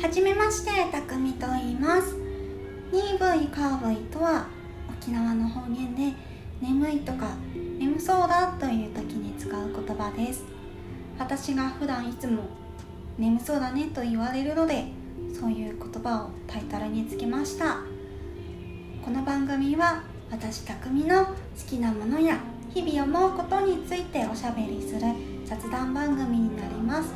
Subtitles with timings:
[0.00, 2.16] はじめましてたくみと言います。
[2.90, 4.46] ニーブイカーブイとは
[4.88, 6.16] 沖縄の方言で
[6.62, 7.36] 眠いとか
[7.78, 10.44] 眠そうだという時に使う言葉です。
[11.18, 12.44] 私が普段いつも
[13.18, 14.86] 眠そうだねと言われるので
[15.38, 17.80] そういう言葉をタイトルにつけました。
[19.04, 21.34] この番組は私匠の好
[21.68, 22.38] きなものや
[22.72, 25.00] 日々思うことについておしゃべりする
[25.44, 27.12] 雑談番組になります。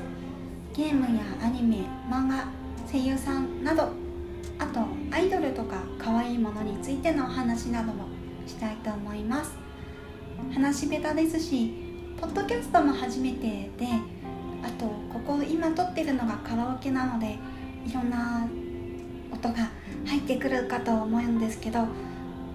[0.77, 1.77] ゲームやアニメ
[2.11, 2.47] 漫画
[2.95, 3.89] 声優さんなど
[4.57, 4.81] あと
[5.11, 8.05] アイドルとか可愛いものについてのお話なども
[8.47, 9.57] したいと思います
[10.53, 11.75] 話下手ですし
[12.21, 13.89] ポッドキャストも初めてで
[14.63, 17.37] あとここ今撮ってるのがカラオケなので
[17.85, 18.47] いろんな
[19.33, 19.55] 音が
[20.07, 21.87] 入ってくるかと思うんですけどお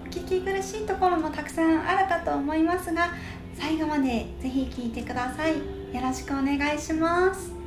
[0.08, 3.10] 聞き苦しいところもたくさんあるかと思いますが
[3.58, 7.59] 最後までぜひ聴いてくださいよろしくお願いします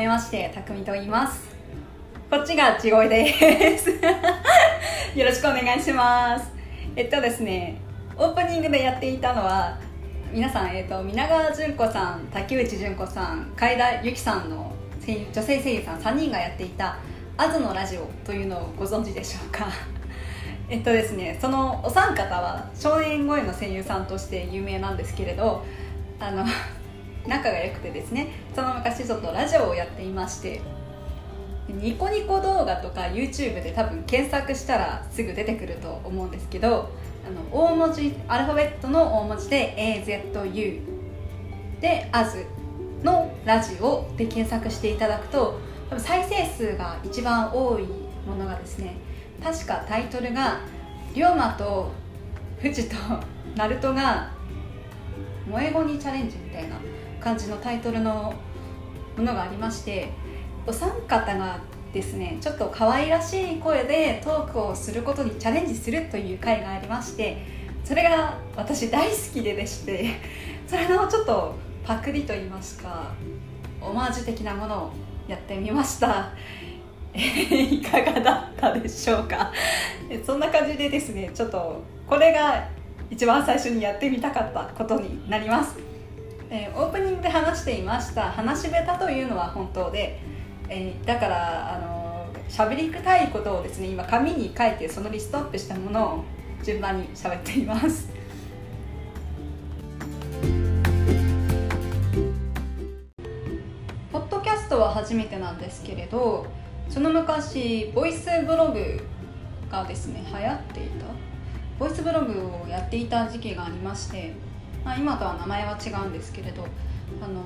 [0.00, 1.54] めましてたくみと言います。
[2.30, 3.90] こっちが地声です。
[5.14, 6.50] よろしくお願いします。
[6.96, 7.76] えっとですね
[8.16, 9.76] オープニングでやっていたのは
[10.32, 14.72] 皆さん、えっと、皆川淳子さん竹内純子さん海田由紀さんの
[15.06, 16.96] 女性声優さん3人がやっていた
[17.36, 19.66] 「アズのラジオ」というのをご存知でしょうか。
[20.70, 25.62] えっとですねそのお三方は少年声の声優さんとして有名なんですけれど
[26.18, 26.46] あの
[27.26, 30.60] 仲が良くてですねその昔ちょっとラジオをやっていまして
[31.68, 36.90] ニコニコ動画とか YouTube で多分検索したらすぐ出てくると思うんですけど
[37.26, 40.80] あの大文字アルファベットの大文字で AZU
[41.80, 42.44] で「AS」
[43.04, 47.84] のラジオで検索していただくと多分再生数が一番多い
[48.26, 48.96] ものがですね
[49.42, 50.60] 確かタイトルが
[51.14, 51.90] 「龍馬と
[52.62, 52.96] 富士と
[53.56, 54.30] ナルトが
[55.50, 56.76] 萌え語にチャレンジ」みたいな
[57.20, 58.34] 感じのタイトルの
[59.16, 60.08] ものがありまして
[60.66, 61.58] お三方が
[61.92, 67.44] ですねちょっと可愛らしい声でトークをすることにチャレンジするという回がありまして
[67.84, 70.10] それが私大好きででして
[70.66, 73.10] それのちょっとパクリと言いますか
[73.80, 74.90] オマージュ的なものを
[75.26, 76.30] やってみました。
[77.14, 79.50] いかがだったでしょうか？
[80.24, 82.68] そんな感じでですねちょっとこれが
[83.10, 85.76] 一番最初にやってみたかったことになります。
[86.48, 90.20] えー、オープニングで話していました話し下手というのは本当で、
[90.68, 96.24] えー、だからあの喋りたいことをですね今紙に書いてそのリストアップしたものを
[96.64, 98.08] 順番に喋っています。
[104.12, 106.46] ポッドキャストは初めてなんですけれど
[106.88, 109.00] その昔ボイスブログ
[109.70, 111.19] がですね流行っていた
[111.80, 114.32] ボイスブログをやっていた時期がありまして
[114.84, 116.66] まあ、今とは名前は違うんですけれど
[117.22, 117.42] あの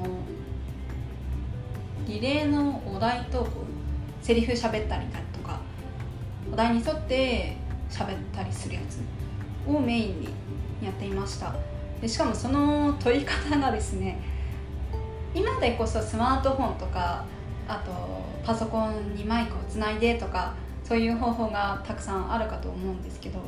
[2.06, 3.46] リレーのお題と
[4.22, 5.60] セリフ喋ったりだとか
[6.52, 7.56] お題に沿って
[7.90, 9.00] 喋ったりするやつ
[9.68, 10.28] をメインに
[10.82, 11.54] やっていました。
[12.00, 14.20] でしかもその取り方がですね
[15.34, 17.24] 今でこそスマートフォンとか
[17.66, 17.90] あと
[18.44, 23.38] パソコンにマイクをつないでとかそういう方法がたくさんあるかと思うんですけど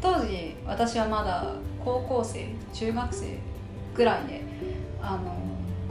[0.00, 3.38] 当時私はまだ高校生中学生
[3.94, 4.42] ぐらいで
[5.02, 5.36] あの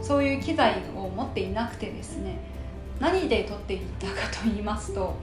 [0.04, 2.40] そういう機材を持っていなくてですね
[3.00, 5.16] 何で撮っていったかと言いますと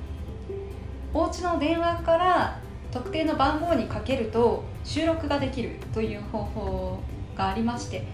[1.12, 2.60] お家の電話から
[2.90, 6.98] 特定の番号にかけると収録ができるという方法
[7.36, 8.04] がありまして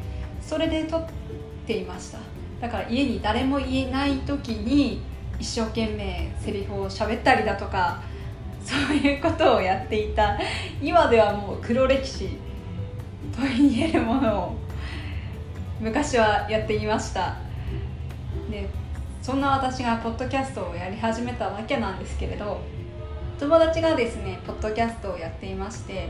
[0.40, 1.06] それで撮っ
[1.66, 2.18] ていました。
[2.60, 5.02] だから家に誰もいない時に
[5.40, 8.00] 一生懸命セリフを喋ったりだとか
[8.64, 10.38] そういうことをやっていた。
[10.80, 12.28] 今ではもう黒歴史
[13.34, 14.56] と言えるものを
[15.80, 17.36] 昔はやっていました。
[18.50, 18.68] で
[19.22, 22.60] そんな私がポッドキャストをやり始めたわけなんですけれど
[23.38, 26.08] 友達がですねポッドキャストをやっていまして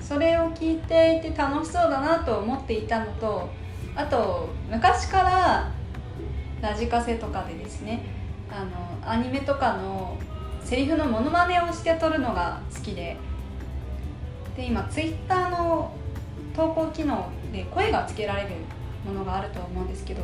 [0.00, 3.50] それを聞いていて楽しそうだなと思っていたのと
[3.94, 5.72] あと昔から
[6.60, 8.04] ラジカセとかでですね
[8.50, 10.16] あのアニメとかの
[10.66, 13.16] セリフのモノマネをして撮るのが好きで
[14.56, 15.94] で今ツイッターの
[16.56, 18.48] 投稿機能で声がつけられる
[19.04, 20.22] ものがあると思うんですけど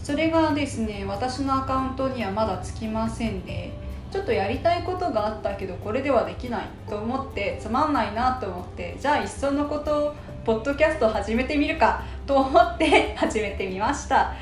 [0.00, 3.72] それがですね私のアカウントにはまだつきませんで
[4.12, 10.14] ちょっとやりたいことがあったけどこれではできないと思ってつまんないなと思ってじゃあいっそのことを
[10.44, 14.34] ポッドキャスト始めてみるかと思って始めてみました、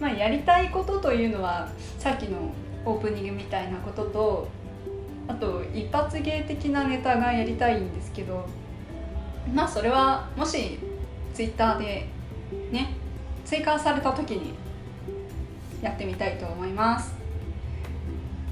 [0.00, 2.38] まあ、やりたいことというのはさっきの
[2.84, 4.59] オープニングみたいなことと
[5.30, 8.44] あと一発芸的なネタがやりたいんですけど
[9.54, 10.80] まあそれはもし
[11.32, 12.08] ツイッターで
[12.72, 12.94] ね
[13.44, 14.54] 追加された時に
[15.80, 17.14] やってみたいと思います。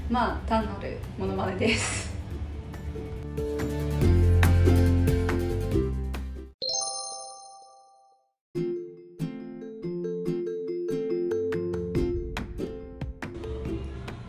[0.09, 2.17] まあ単なるものまねです。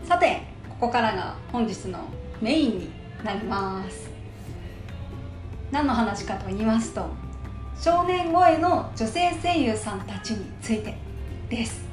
[0.04, 2.00] さてここからが本日の
[2.40, 2.90] メインに
[3.22, 4.10] なります。
[5.70, 7.06] 何の話かと言いますと
[7.80, 10.96] 少年声の女性声優さんたちについて
[11.48, 11.84] です。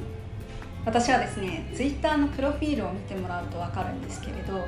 [0.87, 4.63] 私はですねツイッターのプロフィールを見てもらうと分かるんですけれど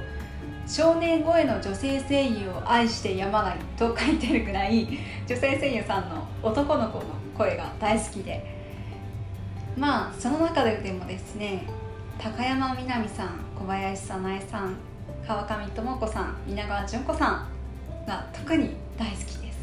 [0.68, 4.86] 少年声の女性声優を愛してやまないと書いてるぐらい
[5.28, 7.06] 女性声優さんの男の子の
[7.38, 8.44] 声が大好きで
[9.78, 11.66] まあその中でもですね
[12.18, 14.76] 高山みなみさん小林早苗さん
[15.30, 17.48] 川上智子さん稲川淳子さ
[18.04, 19.60] んが特に大好きです、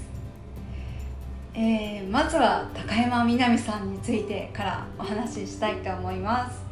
[1.54, 6.62] えー、まずは高山みなみさんについてからお話ししたいと思います。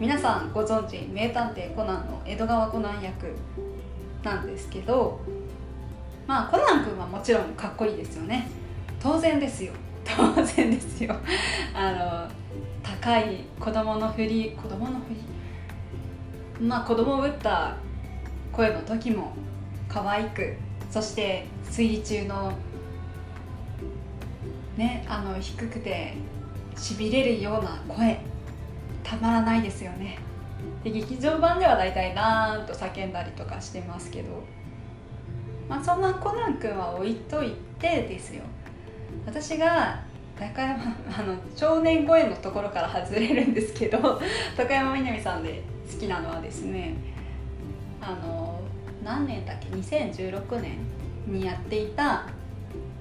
[0.00, 3.26] 皆さんご存知名探偵コナンの江戸川コナン役
[4.22, 5.20] なんですけど
[6.26, 8.48] まあコナン君はもちろんかっこいいですよね。
[8.98, 9.74] 当然ですよ。
[10.02, 11.14] 当然ですよ。
[11.74, 12.30] あの
[12.82, 17.76] 高い子供のふり子供のふりまあ子供を打った
[18.54, 19.32] 声の時も
[19.88, 20.54] 可愛く
[20.90, 22.52] そして推理中の
[24.76, 26.14] ねあの低くて
[26.76, 28.20] しびれるような声
[29.02, 30.18] たまらないですよね。
[30.82, 34.42] で劇場版では大体なーんと叫んだりとかしてますけど。
[35.68, 38.42] まあそんなコナン君は置いといてですよ。
[39.26, 40.02] 私が
[40.38, 44.20] 高山あの少年声のところから外れるんですけど
[44.56, 46.94] 高山みなみさんで好きなのはですね
[48.06, 48.60] あの
[49.02, 50.78] 何年だっけ？2016年
[51.26, 52.26] にやっていた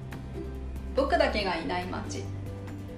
[0.95, 2.23] 「僕だけがいない街」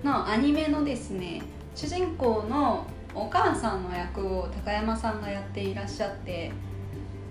[0.03, 1.41] のアニメのですね
[1.73, 2.85] 主人公の
[3.15, 6.51] お母さんの役を高山さんがやっていらっしゃって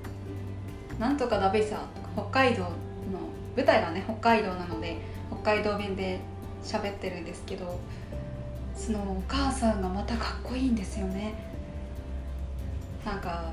[0.98, 2.70] 「なんとかだべさ」とか北海道の
[3.56, 4.96] 舞台がね北海道なので
[5.30, 6.18] 北海道弁で
[6.64, 7.78] 喋ってるんですけど
[8.74, 11.34] そのお母さんがまたかっこいいんですよね。
[13.04, 13.52] なんか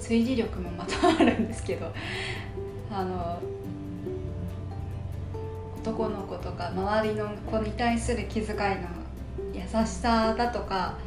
[0.00, 1.92] 推理力もまたあるんですけど
[2.90, 3.40] あの
[5.80, 8.88] 男の子とか周りの子に対する気遣いの
[9.54, 10.98] 優しさだとか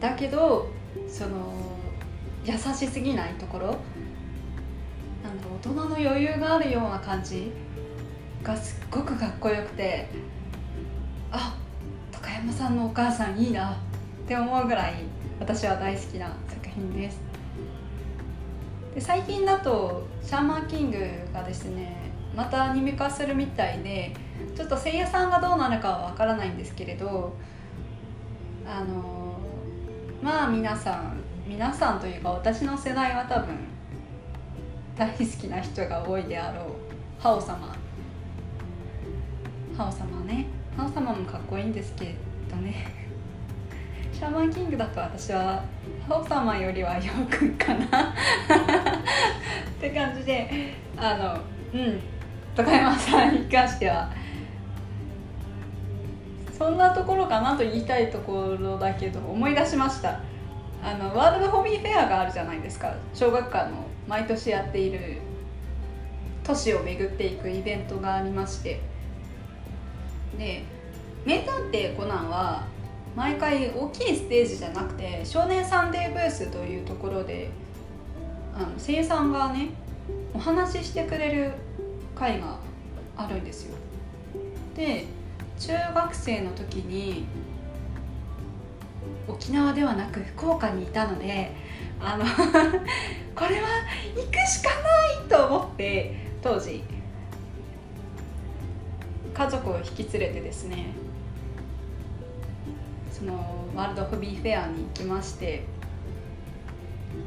[0.00, 0.68] だけど
[1.08, 1.52] その
[2.44, 3.66] 優しすぎないところ
[5.22, 7.50] なんか大人の余裕があるような感じ
[8.42, 10.08] がすっごくかっこよくて
[11.30, 11.56] あ
[12.12, 13.76] 高山さんのお母さんいいなっ
[14.26, 14.94] て思うぐらい
[15.40, 16.28] 私は大好きな
[16.78, 17.20] 品です。
[18.94, 20.98] で最近だとシャーマンキング
[21.32, 24.14] がですねまたアニメ化するみたいで
[24.56, 27.34] ちょっと声優さんがどうなるかはわからないんですけれど
[28.66, 29.38] あの
[30.22, 33.56] まあ皆さん皆さんというか私の世代は多分
[34.96, 37.74] 大好きな人が多いであろうハオ様。
[39.76, 40.46] ハオ様ね。
[40.76, 42.14] ハオ様もかっこいいんですけ
[42.48, 43.07] どね。
[44.18, 45.62] シャーマンキングだと私は
[46.08, 47.84] ハオ様よりはヨウくかな。
[47.86, 51.14] って感じであ
[51.72, 52.00] のうん
[52.56, 54.10] 高山さんに関しては。
[56.50, 60.18] そんなところかなと言いたいところだけど思い出しました。
[60.82, 62.92] あのワールドホビーフェアがあるじゃないですか。
[63.14, 63.76] 小学館の
[64.08, 65.18] 毎年やっている
[66.42, 68.80] 都市を巡っていくイベントがありまして。
[70.36, 70.64] で
[71.24, 72.64] 「名探偵コナン」は
[73.16, 77.50] 毎回大きいステージじゃなくて少年サンデーブースというところで
[78.54, 79.70] あの声優さんがね
[80.34, 81.52] お話ししてくれる
[82.14, 82.58] 会が
[83.16, 83.76] あるんですよ。
[84.76, 85.06] で
[85.58, 87.26] 中学生の時に
[89.26, 91.52] 沖縄ではなく福岡にいたので
[92.00, 92.24] あの
[93.34, 93.68] これは
[94.16, 96.82] 行くしかないと思って当時。
[99.38, 100.86] 家族を引き連れてですね
[103.18, 103.34] その
[103.74, 105.64] ワールドホビーフェアに行きまして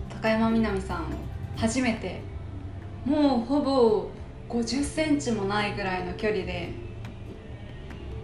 [0.09, 1.05] 高山みなみさんを
[1.57, 2.21] 初めて
[3.05, 4.07] もうほぼ
[4.47, 6.69] 50センチもないぐらいの距離で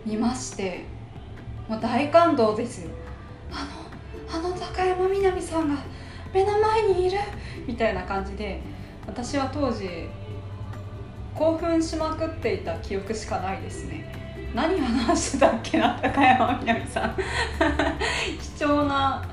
[0.06, 0.86] 見まして
[1.68, 2.92] もう大感動ですよ。
[3.52, 3.68] あ
[4.40, 5.76] のあの高山みなみさんが
[6.34, 7.18] 目の前にいる
[7.66, 8.62] みたいな感じで
[9.06, 10.08] 私は当時
[11.36, 14.17] 興奮しまくっていた記憶しかないですね。
[14.54, 17.16] 何話してたっけな高山みなみさん。
[18.58, 19.24] 貴重な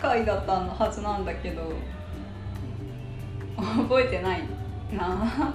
[0.00, 1.72] 回だったのはずなんだけど。
[3.58, 4.42] 覚えてない
[4.92, 5.54] な。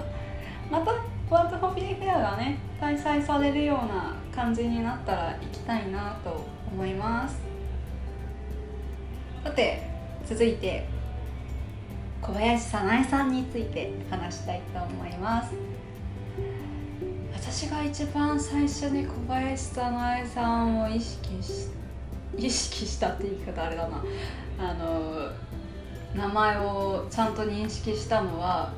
[0.70, 0.92] また
[1.30, 7.40] ワールドホビーフェアがね開催されるような感じになったら行きたいなと思います。
[9.42, 9.82] さて
[10.26, 10.86] 続いて
[12.20, 15.54] 小林早苗さんについて話したいと思います。
[17.54, 21.68] 私が一番最初に小林早苗さんを意識し
[22.36, 24.02] 意識したって言い方あれだな。
[24.58, 25.30] あの
[26.16, 28.72] 名前をちゃんと認識したのは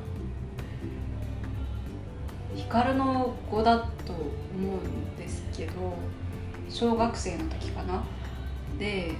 [2.55, 4.23] 光の子だと思
[4.55, 5.71] うんですけど
[6.69, 8.03] 小学生の時かな。
[8.77, 9.13] で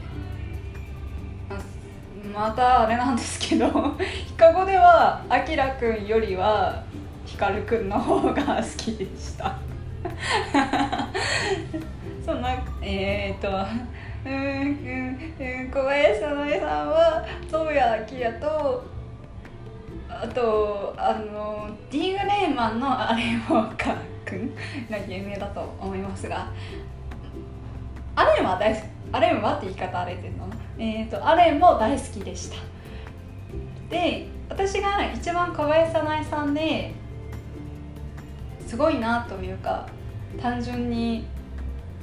[2.31, 3.71] またあれなんですけど
[4.27, 6.83] ヒカゴではあきらくんよりは
[7.27, 9.59] ひかるくんの方が好きでした。
[12.25, 13.49] そんなえー、っと
[14.25, 14.37] うんう
[15.67, 18.85] ん小林早苗さんは宗谷明と
[20.09, 24.55] あとあのディーグ・レーマンのアレン・ウォーカー君
[24.89, 26.49] が有名だと思いますが
[28.15, 30.49] アレンは大好きアレンはって言い方あれてるの？
[30.79, 32.57] えっ、ー、とアレンも大好きでした。
[33.89, 36.93] で私が一番小林早苗さんで
[38.67, 39.87] すごいなというか
[40.41, 41.25] 単純に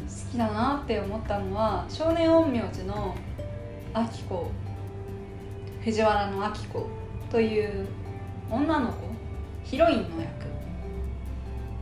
[0.07, 3.15] 好きだなって思ったのは少年陰陽師の
[3.93, 4.51] あき子
[5.85, 6.89] 藤原のあき子
[7.31, 7.87] という
[8.51, 8.95] 女の子
[9.63, 10.45] ヒロインの役。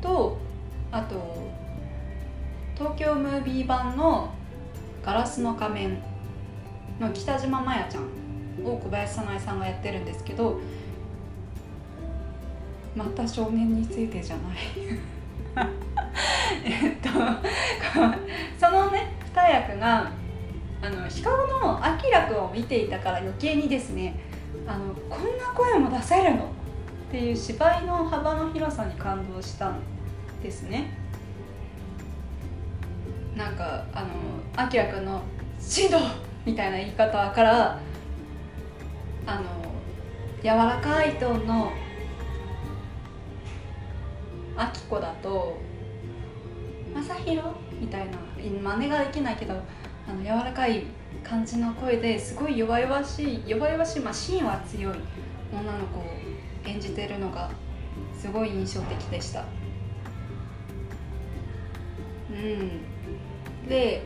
[0.00, 0.36] と
[0.90, 1.48] あと
[2.74, 4.34] 東京ムービー版の
[5.04, 5.98] 「ガラスの仮面」
[6.98, 10.58] の北島麻也ちゃんを小林早苗さんがやってるんですけど
[12.94, 14.56] また少年についてじゃない
[16.64, 17.08] えっと
[18.58, 20.10] そのね二役が
[20.82, 24.18] あのシカゴのアキラ君を見ていたから余計にですね
[24.66, 26.44] あのこんな声も出せるの？
[26.44, 29.76] っていう芝居の幅の広さに感動したん
[30.42, 30.96] ですね
[33.36, 34.08] なんかあの
[34.56, 35.20] あきらくんの
[35.60, 35.98] 「シド!」
[36.46, 37.78] みたいな言い方から
[39.26, 39.42] あの
[40.42, 41.72] 柔らかいトーンの
[44.56, 45.58] あきこだと
[46.94, 48.18] 「まさひろ」みたいな。
[48.50, 50.84] 真似ができないけどあの柔らかい
[51.22, 54.94] 感じの声ですごい弱々しい弱々しい、まあ、芯は強い
[55.52, 56.04] 女の子を
[56.64, 57.50] 演じてるのが
[58.18, 59.44] すごい印象的でした。
[62.30, 63.68] うん。
[63.68, 64.02] で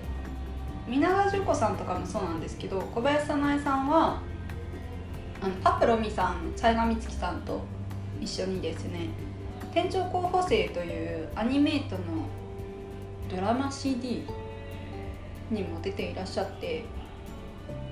[0.87, 4.21] 皆川淳子さんとかもそうなんですけど小林早苗さんは
[5.41, 7.63] あのパプロミさん雑賀美月さんと
[8.21, 9.09] 一緒にですね
[9.77, 12.03] 「店長候補生」というアニメートの
[13.29, 14.27] ドラマ CD
[15.51, 16.83] にも出ていらっしゃって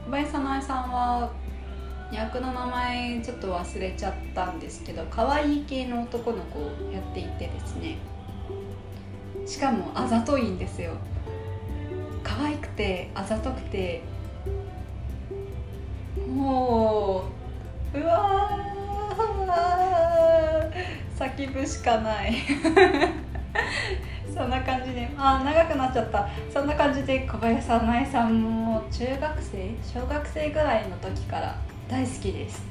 [0.07, 1.31] 小林早苗さんは
[2.11, 7.99] 役の名前ちょっと忘れちゃったんですけど可愛い系の男の子をやっていてですね。
[9.45, 10.93] しかもあざといんですよ。
[12.23, 14.01] 可愛くてあざとくて
[16.35, 17.25] も
[17.93, 18.55] ううわ
[21.19, 22.35] 叫ぶしかない。
[24.35, 26.29] そんな感じであ長くなっちゃった。
[26.53, 31.57] そんな感じで小林早苗さんも中学生小学生ぐらいの時から
[31.89, 32.63] 大好きです。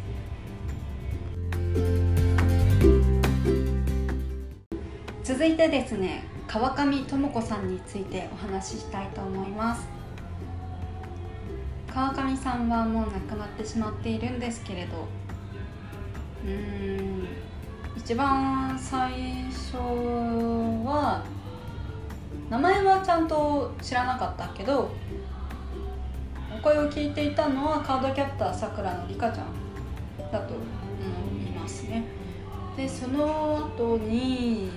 [5.24, 9.88] 続いてですね川上智子さんについてお話ししたいと思います。
[11.94, 15.08] 川上さんはもう亡くなってしまっているんですけれど。
[16.44, 17.53] うーん。
[17.96, 19.12] 一番最
[19.46, 21.24] 初は
[22.50, 24.92] 名前はちゃんと知らなかったけど
[26.54, 30.64] お声を聞いていたのはカードキャプターさくらのりかちゃんだと思
[31.48, 32.04] いますね。
[32.76, 34.72] でその後に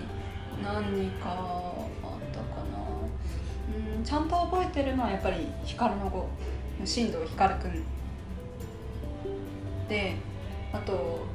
[0.62, 2.78] 何かあったかな。
[3.98, 6.28] うんちゃんと覚えてるのはやっぱり光の子
[6.84, 7.84] 進藤光くん。
[9.88, 10.16] で
[10.72, 11.26] あと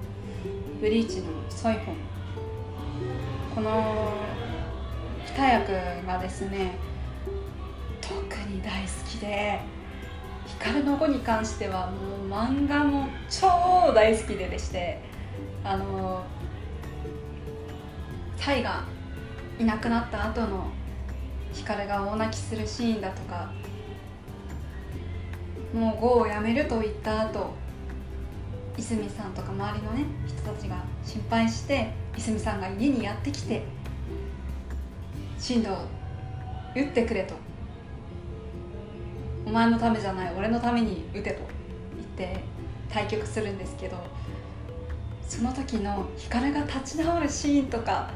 [0.82, 1.96] ブリーチのソイホン
[3.54, 4.12] この
[5.28, 6.76] 二役がですね
[8.02, 8.20] 特
[8.50, 9.60] に大好きで
[10.48, 15.00] 光の子に関してはもう漫画も超大好きででして
[15.64, 16.26] あの
[18.40, 18.84] タイが
[19.60, 20.72] いなくなった後の
[21.54, 23.54] 光が大泣きするシーンだとか
[25.76, 27.61] もう GO をやめると言った後
[28.82, 33.64] 泉さんとか周りのね人たちが心配して泉さんが家にやってきて
[35.38, 35.70] 進藤
[36.76, 37.36] 打ってくれと
[39.46, 41.42] お前のためじゃない俺のために打てと
[41.96, 42.44] 言って
[42.90, 43.98] 対局するんですけど
[45.28, 48.10] その時の光が立ち直るシーンとか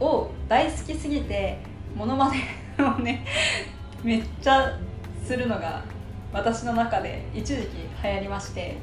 [0.00, 1.58] を大好きすぎて
[1.94, 2.38] モノマネ
[2.78, 3.26] をね
[4.02, 4.78] めっちゃ
[5.24, 5.84] するのが
[6.32, 8.76] 私の中で一時期流行りまして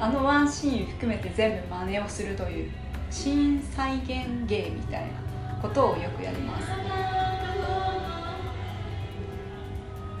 [0.00, 2.70] あのワンシーン含めて全部真似をするという
[3.10, 6.68] シーン再現芸みたいなことをよくやります。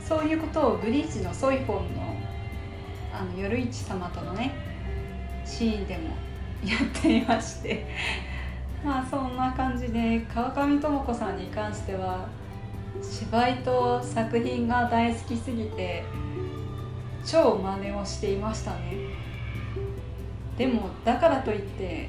[0.00, 2.16] そういうことをブリーチのソイフォンの
[3.12, 4.54] あの夜市様とのね
[5.44, 6.16] シーンでも
[6.64, 7.86] やっていまして。
[8.84, 12.26] まあそんな感じで川上智子さんに関しては
[13.02, 16.04] 芝居と作品が大好きすぎて
[17.24, 19.28] 超真似をしていましたね。
[20.56, 22.08] でもだからといって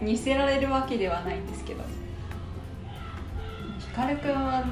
[0.00, 1.82] 似せられるわけではないんですけど。
[3.92, 4.64] 光くんは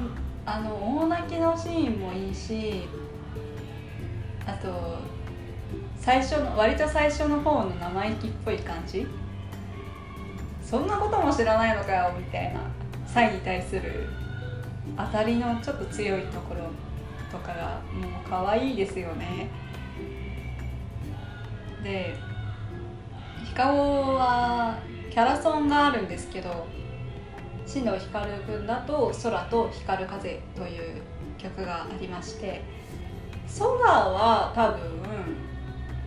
[0.47, 2.87] あの大泣きのシーンもいいし
[4.47, 4.97] あと
[5.95, 9.05] 最初の割と最初の方の生意気っぽい感じ。
[10.63, 12.61] そんなことも知らないのかよみたいな
[13.05, 14.07] サイに対する
[14.97, 16.61] 当たりのちょっと強いところ
[17.31, 19.49] とかがもう可愛いですよね。
[21.83, 22.15] で
[23.45, 26.67] ヒカオはキャラソンがあるんですけど
[27.65, 31.01] 新藤光君だと「空と光る風」という
[31.37, 32.61] 曲がありまして
[33.57, 34.79] 空は多分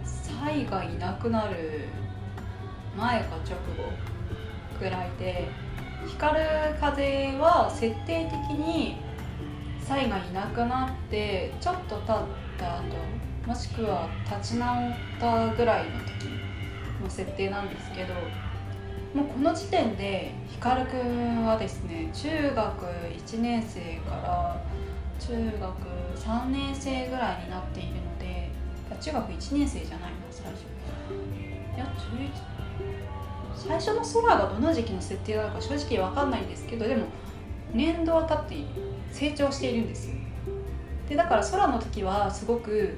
[0.04, 1.88] サイがいなくなる
[2.96, 3.92] 前か直後
[4.78, 5.48] ぐらいで
[6.06, 6.46] 光る
[6.80, 8.96] 風は設定的に
[9.80, 12.06] サイがいなくなってちょっと経っ
[12.58, 12.84] た後
[13.46, 16.28] もしくは立ち直ったぐらいの時
[17.02, 18.14] の設定なんですけど
[19.14, 24.62] もうこの時点で光くんはですね中学1年生から
[25.20, 28.50] 中学3年生ぐらいになっているので
[29.00, 30.64] 中学1年生じゃないな最初。
[31.76, 32.54] いや中1
[33.56, 37.06] 最初の空がどの時期の設定なのか正直分かんないんですけどでも
[37.72, 38.64] 年度は経って
[39.12, 40.14] 成長しているんですよ。
[41.08, 42.96] でだから空の時はすごく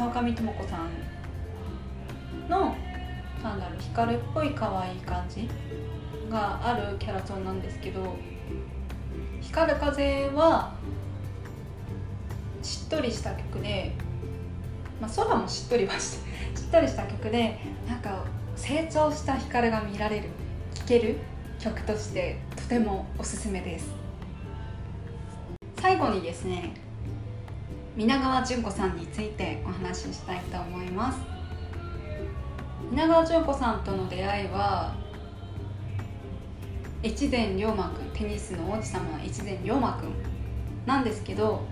[0.00, 0.88] 川上智子さん
[2.48, 2.74] の
[3.42, 5.46] なんだろう光っぽい可愛い感じ
[6.30, 8.16] があるキャラソンなんですけど
[9.42, 10.74] 光る風は
[12.62, 13.92] しっとりした曲で、
[15.02, 16.16] まあ、空もしっとりはし
[16.56, 18.24] しっとりした曲でなんか
[18.56, 20.30] 成長した光が見られる
[20.74, 21.18] 聴ける
[21.58, 23.92] 曲としてとてもおすすめです。
[25.78, 26.72] 最後にですね
[27.96, 31.18] 皆川淳子さんについてお話ししたいと思います。
[32.88, 34.94] 皆川淳子さんとの出会いは
[37.02, 40.12] 越前龍馬くんテニスの王子様越前龍馬くん
[40.86, 41.62] なんですけど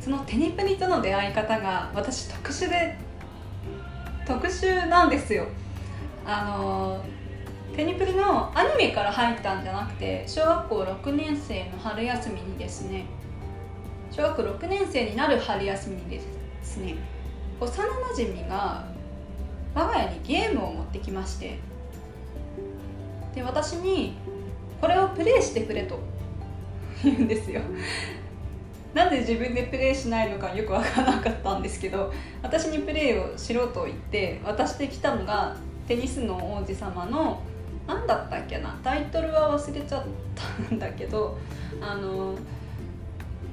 [0.00, 2.96] そのテニプニとの出会い方が私特殊で
[4.26, 5.46] 特殊なんですよ。
[6.24, 7.04] あの
[7.76, 13.04] テニプリのアニメから入ったんじゃなくて小学校6年生の春休みにですね
[14.16, 16.22] 小学6年生になる春休みで
[16.62, 16.96] すね。
[17.60, 18.82] 幼なじみが
[19.74, 21.58] 我が家にゲームを持ってきまして
[23.34, 24.14] で私に
[24.80, 25.98] これをプレイしてくれと
[27.04, 27.60] 言うんですよ。
[28.94, 32.10] なんで自分でプレイしないのかよく分からなかったんですけど
[32.42, 35.54] 私にプレイをしろと言って渡してきたのが
[35.86, 37.42] テニスの王子様の
[37.86, 41.36] 何だったっけなタイトルは忘れちゃったんだけど
[41.82, 42.34] あの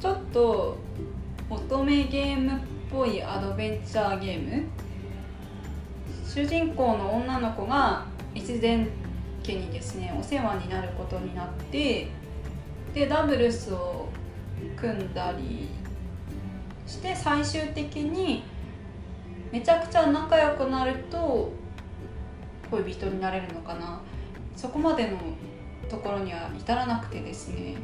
[0.04, 0.78] ちょっと
[1.50, 2.62] 乙女ゲームっ
[2.92, 4.68] ぽいアドベンチャーゲーム？
[6.28, 8.86] 主人公の女の子が越前
[9.42, 12.10] 家にですねお世話になることになって
[12.94, 14.10] でダブルスを
[14.76, 15.70] 組んだり
[16.86, 18.44] して最終的に
[19.54, 21.54] めちゃくちゃ仲良くなると
[22.70, 24.02] 恋人になれるのかな。
[24.58, 25.18] そこまでの
[25.90, 27.76] ところには至らなくてですね。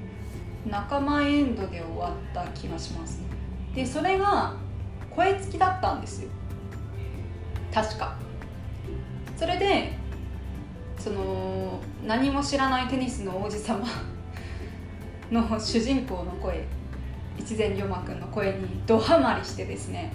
[0.65, 3.21] 仲間エンドで終わった気がします
[3.73, 4.53] でそれが
[5.15, 6.29] 声付きだったんですよ。
[7.73, 8.15] 確か。
[9.37, 9.93] それで
[10.97, 13.85] その何も知らないテニスの王子様
[15.31, 16.65] の主人公の声
[17.39, 20.11] 越前龍馬くんの声にドハマりしてですね。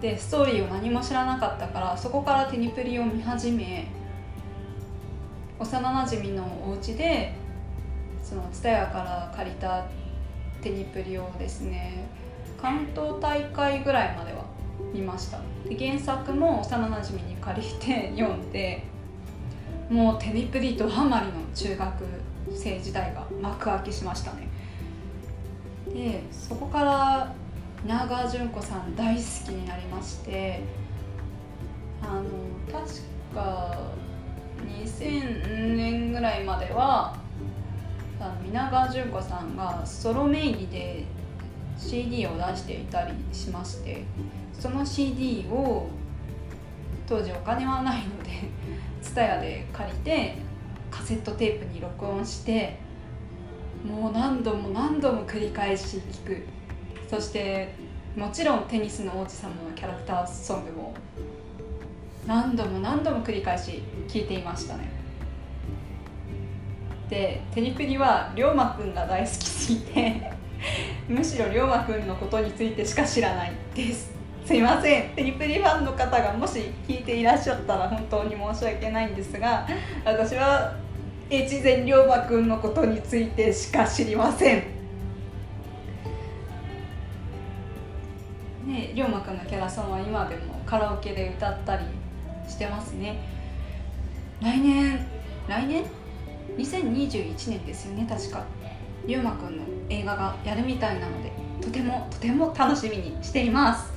[0.00, 3.86] でストーリーを何も知らなかったからそこからテニプリを見始め
[5.58, 7.34] 幼なじみのお家で
[8.30, 9.84] その蔦屋から借りた
[10.62, 12.06] テニプリをですね
[12.62, 14.44] 関東大会ぐらいまでは
[14.94, 15.40] 見ました。
[15.76, 18.84] 原作も幼なじみに借りて 読んで
[19.90, 22.04] もうテニプリとハマりの中学
[22.54, 24.48] 生時代が幕開けしましたね。
[25.92, 27.32] でそこから
[27.84, 30.62] 稲川淳子さん大好きになりまして
[32.00, 32.22] あの
[32.70, 33.00] 確
[33.34, 33.76] か
[34.84, 37.19] 2000年ぐらいまでは
[38.44, 41.04] 皆川淳子さんがソロ名義で
[41.78, 44.04] CD を出していたりしまして
[44.52, 45.88] その CD を
[47.06, 48.30] 当時お金はないので
[49.02, 50.34] TSUTAYA で借りて
[50.90, 52.78] カセットテープに録音して
[53.84, 56.46] もう何度も何度も繰り返し聴く。
[57.08, 57.74] そして
[58.16, 60.94] もちろんテニスの王子様のキャラクターソングも
[62.26, 64.99] 何度も何度も繰り返し聴いていましたね。
[67.10, 70.32] でテニプリは龍馬くんが大好きすぎて
[71.08, 74.12] むしろ龍馬くんのことについてしか知らないです。
[74.46, 75.10] すいません。
[75.10, 79.66] テニプリファンの方がもし聞いていらっしゃったら本当に申し訳ないんですが
[80.04, 80.74] 私は
[81.30, 84.62] 越前龍馬くんのことについてしか知りません。
[88.66, 91.84] ね龍馬くんのキャラソンは今でもカラオケで歌ったり
[92.48, 93.18] してますね。
[94.40, 95.06] 来年
[95.48, 95.99] 来年？
[96.56, 98.44] 2021年ですよね確か。
[99.06, 103.92] 龍馬くんの映画がやるみたいなのでとてもとても楽しみにしています。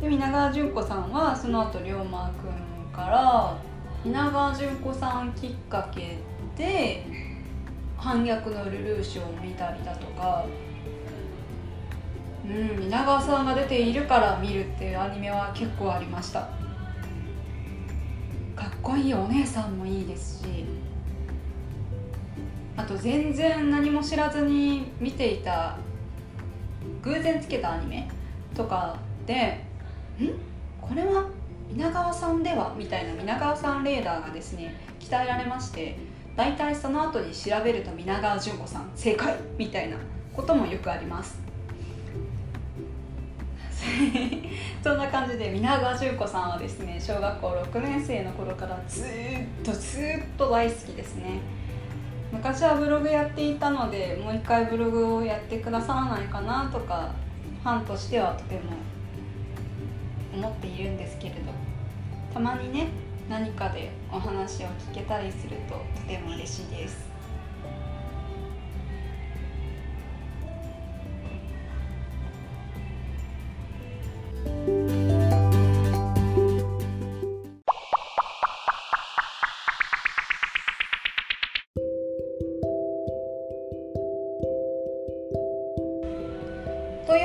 [0.00, 3.56] で皆川淳子さんはその後龍馬くんから
[4.04, 6.18] 皆川淳子さんきっかけ
[6.56, 7.04] で
[7.96, 10.46] 反逆のルルーシュを見たりだとか
[12.46, 16.48] うん皆川さんが出ているから見るっていうアニメは結構ありました。
[18.56, 20.66] かっこいいお姉さんもいいですし
[22.80, 25.76] あと全然何も知らずに見ていた
[27.02, 28.08] 偶然つけたアニメ
[28.54, 29.62] とかで
[30.18, 30.30] ん？
[30.80, 31.26] これは
[31.68, 35.98] 皆川さんではみたいな皆川さんレーダーがですね鍛えられまして
[36.34, 39.98] 大体その後に調べると皆川淳子さん正解みたいな
[40.34, 41.38] こともよくあります。
[44.82, 49.06] そんな感じで皆川淳子さんはですね小学校6年生の頃からずっ
[49.62, 50.02] とずっ
[50.38, 51.59] と大好きですね。
[52.32, 57.12] 昔はブログやっていたのでもう一回ブログをやってくださらないかなとか
[57.62, 58.72] ファンとしてはとても
[60.34, 61.70] 思っているんですけれど。
[62.32, 62.88] たまにね
[63.28, 67.09] 何かでお話を聞けたりするととても嬉しいです。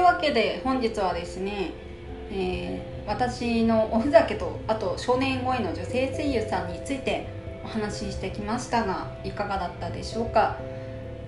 [0.06, 1.72] わけで本日はですね、
[2.32, 7.26] えー、私のおふざけとあと少年声の女性声優さんについて
[7.64, 10.58] お話ししてきましたがいかがだったでしょうか？